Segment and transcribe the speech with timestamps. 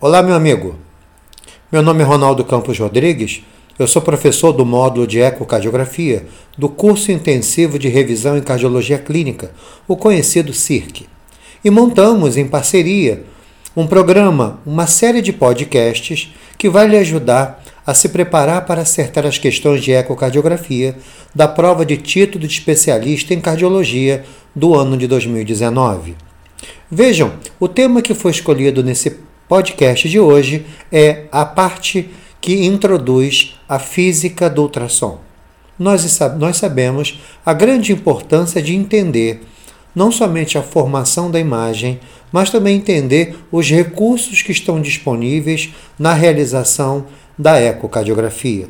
[0.00, 0.76] Olá, meu amigo.
[1.72, 3.42] Meu nome é Ronaldo Campos Rodrigues.
[3.76, 6.24] Eu sou professor do módulo de ecocardiografia
[6.56, 9.50] do curso intensivo de revisão em cardiologia clínica,
[9.88, 11.08] o conhecido CIRC.
[11.64, 13.24] E montamos em parceria
[13.76, 19.26] um programa, uma série de podcasts que vai lhe ajudar a se preparar para acertar
[19.26, 20.96] as questões de ecocardiografia
[21.34, 26.14] da prova de título de especialista em cardiologia do ano de 2019.
[26.88, 33.58] Vejam, o tema que foi escolhido nesse podcast de hoje é a parte que introduz
[33.66, 35.18] a física do ultrassom.
[35.78, 39.40] Nós, nós sabemos a grande importância de entender
[39.94, 41.98] não somente a formação da imagem,
[42.30, 48.68] mas também entender os recursos que estão disponíveis na realização da ecocardiografia.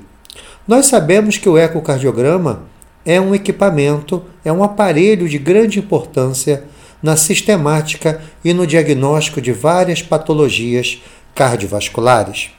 [0.66, 2.62] Nós sabemos que o ecocardiograma
[3.04, 6.64] é um equipamento, é um aparelho de grande importância
[7.02, 11.02] na sistemática e no diagnóstico de várias patologias
[11.34, 12.50] cardiovasculares.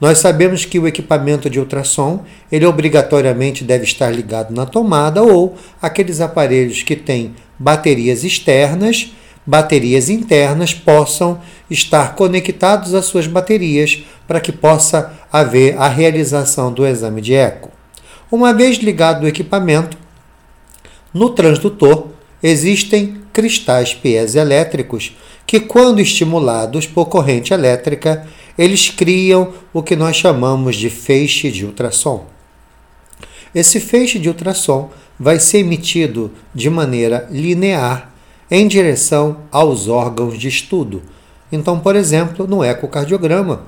[0.00, 5.56] Nós sabemos que o equipamento de ultrassom, ele obrigatoriamente deve estar ligado na tomada ou
[5.82, 9.12] aqueles aparelhos que têm baterias externas,
[9.44, 16.86] baterias internas possam estar conectados às suas baterias para que possa haver a realização do
[16.86, 17.70] exame de eco.
[18.30, 19.96] Uma vez ligado o equipamento,
[21.12, 22.08] no transdutor
[22.42, 28.26] existem cristais piezoelétricos que, quando estimulados por corrente elétrica,
[28.58, 32.26] eles criam o que nós chamamos de feixe de ultrassom.
[33.54, 38.12] Esse feixe de ultrassom vai ser emitido de maneira linear
[38.50, 41.02] em direção aos órgãos de estudo.
[41.50, 43.62] Então, por exemplo, no ecocardiograma,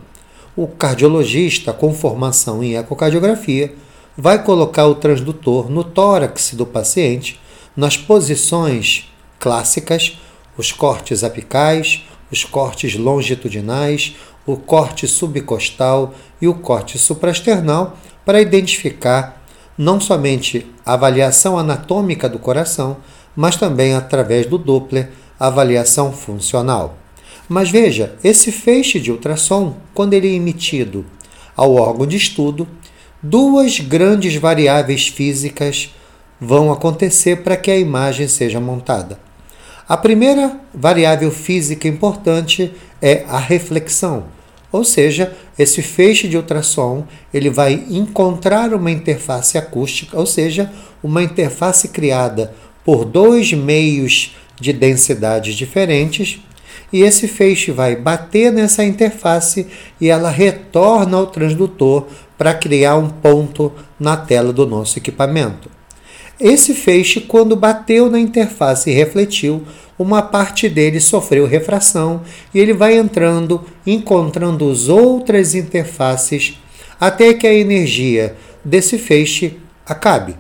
[0.57, 3.73] o cardiologista com formação em ecocardiografia
[4.17, 7.41] vai colocar o transdutor no tórax do paciente,
[7.77, 10.19] nas posições clássicas,
[10.57, 19.43] os cortes apicais, os cortes longitudinais, o corte subcostal e o corte supraesternal, para identificar
[19.77, 22.99] não somente a avaliação anatômica do coração,
[23.35, 26.99] mas também através do Doppler, a avaliação funcional.
[27.49, 31.05] Mas veja, esse feixe de ultrassom, quando ele é emitido
[31.57, 32.69] ao órgão de estudo,
[33.23, 35.95] duas grandes variáveis físicas
[36.41, 39.19] vão acontecer para que a imagem seja montada.
[39.89, 44.25] A primeira variável física importante é a reflexão,
[44.73, 51.23] ou seja, esse feixe de ultrassom ele vai encontrar uma interface acústica, ou seja, uma
[51.23, 56.41] interface criada por dois meios de densidades diferentes,
[56.93, 59.67] e esse feixe vai bater nessa interface
[60.01, 62.07] e ela retorna ao transdutor
[62.39, 65.80] para criar um ponto na tela do nosso equipamento.
[66.41, 69.63] Esse feixe, quando bateu na interface e refletiu,
[69.99, 72.23] uma parte dele sofreu refração
[72.55, 76.59] e ele vai entrando, encontrando as outras interfaces
[76.99, 78.35] até que a energia
[78.65, 80.35] desse feixe acabe.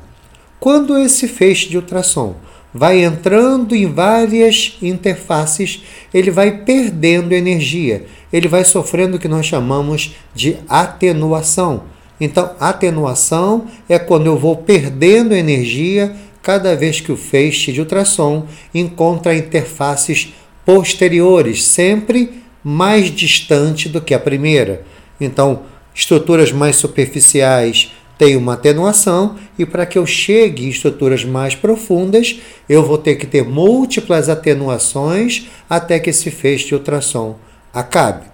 [0.59, 2.35] Quando esse feixe de ultrassom
[2.73, 5.83] vai entrando em várias interfaces,
[6.15, 11.83] ele vai perdendo energia, ele vai sofrendo o que nós chamamos de atenuação.
[12.21, 18.47] Então, atenuação é quando eu vou perdendo energia cada vez que o feixe de ultrassom
[18.75, 24.85] encontra interfaces posteriores, sempre mais distante do que a primeira.
[25.21, 25.63] Então,
[25.95, 32.39] estruturas mais superficiais tem uma atenuação e para que eu chegue em estruturas mais profundas,
[32.69, 37.37] eu vou ter que ter múltiplas atenuações até que esse feixe de ultrassom
[37.73, 38.27] acabe.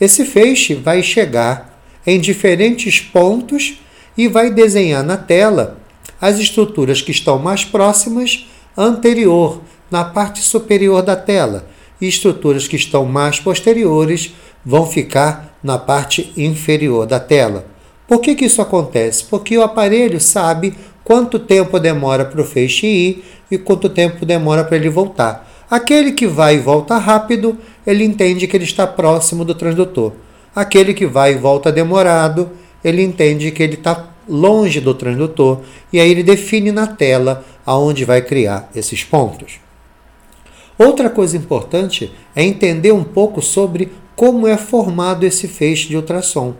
[0.00, 1.75] Esse feixe vai chegar
[2.06, 3.80] em diferentes pontos
[4.16, 5.78] e vai desenhar na tela
[6.20, 8.46] as estruturas que estão mais próximas
[8.76, 11.66] anterior, na parte superior da tela,
[12.00, 14.34] e estruturas que estão mais posteriores
[14.64, 17.66] vão ficar na parte inferior da tela.
[18.06, 19.24] Por que, que isso acontece?
[19.24, 24.64] Porque o aparelho sabe quanto tempo demora para o feixe ir e quanto tempo demora
[24.64, 25.48] para ele voltar.
[25.70, 30.12] Aquele que vai e volta rápido, ele entende que ele está próximo do transdutor.
[30.56, 32.50] Aquele que vai e volta demorado,
[32.82, 35.60] ele entende que ele está longe do transdutor
[35.92, 39.60] e aí ele define na tela aonde vai criar esses pontos.
[40.78, 46.54] Outra coisa importante é entender um pouco sobre como é formado esse feixe de ultrassom.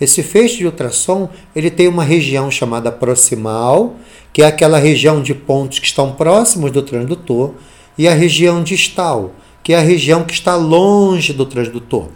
[0.00, 3.96] Esse feixe de ultrassom ele tem uma região chamada proximal,
[4.32, 7.52] que é aquela região de pontos que estão próximos do transdutor,
[7.98, 9.32] e a região distal,
[9.62, 12.08] que é a região que está longe do transdutor.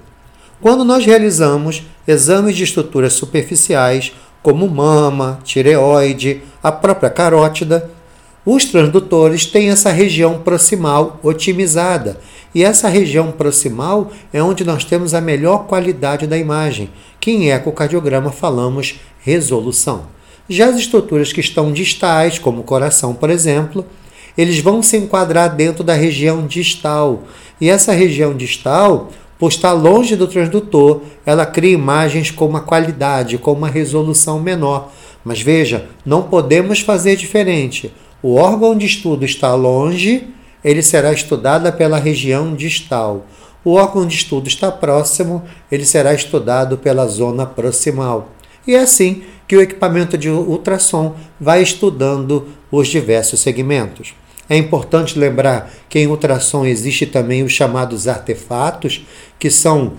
[0.60, 4.12] Quando nós realizamos exames de estruturas superficiais,
[4.42, 7.90] como mama, tireoide, a própria carótida,
[8.44, 12.20] os transdutores têm essa região proximal otimizada
[12.54, 16.88] E essa região proximal é onde nós temos a melhor qualidade da imagem,
[17.20, 20.06] que em ecocardiograma falamos resolução.
[20.48, 23.84] Já as estruturas que estão distais, como o coração, por exemplo,
[24.38, 27.24] eles vão se enquadrar dentro da região distal.
[27.60, 33.38] E essa região distal, por estar longe do transdutor, ela cria imagens com uma qualidade,
[33.38, 34.90] com uma resolução menor.
[35.24, 37.92] Mas veja, não podemos fazer diferente.
[38.22, 40.28] O órgão de estudo está longe,
[40.64, 43.26] ele será estudado pela região distal.
[43.64, 48.30] O órgão de estudo está próximo, ele será estudado pela zona proximal.
[48.66, 54.14] E é assim que o equipamento de ultrassom vai estudando os diversos segmentos.
[54.48, 59.04] É importante lembrar que em ultrassom existe também os chamados artefatos,
[59.38, 59.94] que são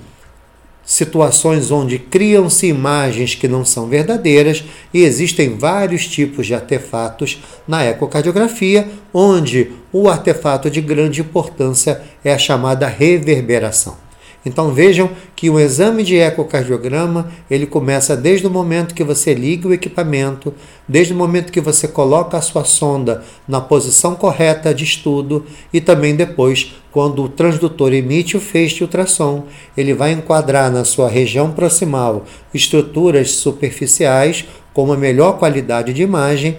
[0.85, 4.63] situações onde criam-se imagens que não são verdadeiras
[4.93, 12.33] e existem vários tipos de artefatos na ecocardiografia, onde o artefato de grande importância é
[12.33, 14.06] a chamada reverberação.
[14.47, 19.67] Então vejam que o exame de ecocardiograma, ele começa desde o momento que você liga
[19.67, 20.53] o equipamento,
[20.87, 25.81] desde o momento que você coloca a sua sonda na posição correta de estudo e
[25.81, 29.43] também depois, quando o transdutor emite o feixe de ultrassom,
[29.75, 36.57] ele vai enquadrar na sua região proximal estruturas superficiais com uma melhor qualidade de imagem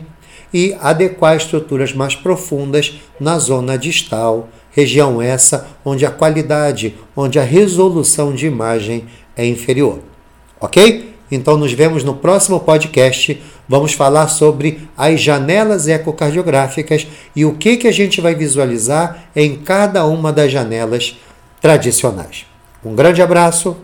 [0.53, 4.49] e adequar estruturas mais profundas na zona distal
[4.79, 9.99] região essa onde a qualidade, onde a resolução de imagem é inferior.
[10.61, 11.15] Ok?
[11.31, 13.43] Então nos vemos no próximo podcast.
[13.69, 19.57] Vamos falar sobre as janelas ecocardiográficas e o que, que a gente vai visualizar em
[19.57, 21.19] cada uma das janelas
[21.61, 22.47] tradicionais.
[22.85, 23.77] Um grande abraço